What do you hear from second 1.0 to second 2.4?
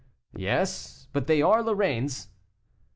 but they are Lorraines."